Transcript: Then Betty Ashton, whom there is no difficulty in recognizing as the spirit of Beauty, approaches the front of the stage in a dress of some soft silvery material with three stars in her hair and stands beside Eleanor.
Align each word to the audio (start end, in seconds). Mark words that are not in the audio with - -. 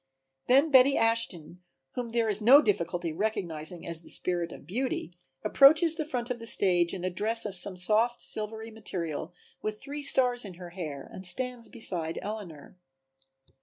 Then 0.47 0.71
Betty 0.71 0.97
Ashton, 0.97 1.61
whom 1.91 2.09
there 2.09 2.27
is 2.27 2.41
no 2.41 2.59
difficulty 2.59 3.09
in 3.09 3.17
recognizing 3.19 3.85
as 3.85 4.01
the 4.01 4.09
spirit 4.09 4.51
of 4.51 4.65
Beauty, 4.65 5.13
approaches 5.43 5.93
the 5.93 6.05
front 6.05 6.31
of 6.31 6.39
the 6.39 6.47
stage 6.47 6.91
in 6.91 7.03
a 7.03 7.11
dress 7.11 7.45
of 7.45 7.55
some 7.55 7.77
soft 7.77 8.19
silvery 8.19 8.71
material 8.71 9.31
with 9.61 9.79
three 9.79 10.01
stars 10.01 10.43
in 10.43 10.55
her 10.55 10.71
hair 10.71 11.07
and 11.13 11.27
stands 11.27 11.69
beside 11.69 12.17
Eleanor. 12.23 12.79